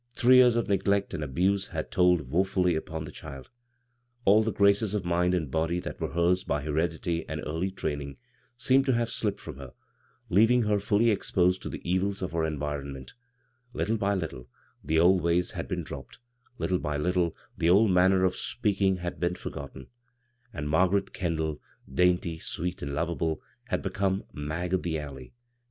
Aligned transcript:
Three 0.15 0.37
years 0.37 0.55
of 0.55 0.67
neglect 0.67 1.13
and 1.13 1.23
abuse 1.23 1.67
had 1.67 1.91
told 1.91 2.31
woefully 2.31 2.75
upon 2.75 3.03
the 3.03 3.11
child. 3.11 3.51
All 4.25 4.41
the 4.41 4.51
graces 4.51 4.95
of 4.95 5.05
mind 5.05 5.35
and 5.35 5.51
body 5.51 5.79
that 5.79 6.01
were 6.01 6.13
hers 6.13 6.43
by 6.43 6.63
heredity 6.63 7.23
and 7.29 7.39
early 7.45 7.69
training 7.69 8.17
seemed 8.57 8.87
to 8.87 8.93
have 8.95 9.11
slipped 9.11 9.39
from 9.39 9.57
her, 9.57 9.73
leaving 10.27 10.63
her 10.63 10.79
fully 10.79 11.11
exposed 11.11 11.61
to 11.61 11.69
the 11.69 11.87
evils 11.87 12.23
of 12.23 12.31
her 12.31 12.43
environment 12.45 13.13
Little 13.73 13.95
by 13.97 14.15
little 14.15 14.49
the 14.83 14.97
old 14.97 15.21
ways 15.21 15.51
had 15.51 15.67
been 15.67 15.83
dropped, 15.83 16.17
litde 16.59 16.81
by 16.81 16.97
lit 16.97 17.13
tle 17.13 17.35
the 17.55 17.69
old 17.69 17.91
manner 17.91 18.23
of 18.25 18.35
speaking 18.35 18.95
had 18.97 19.19
been 19.19 19.35
for 19.35 19.51
gotten; 19.51 19.85
and 20.51 20.67
Margaret 20.67 21.13
Kendall, 21.13 21.61
dainty, 21.87 22.39
sweet 22.39 22.81
and 22.81 22.95
lovable, 22.95 23.39
had 23.65 23.83
become" 23.83 24.23
Mag 24.33 24.73
of 24.73 24.81
the 24.81 24.97
Alley." 24.97 25.35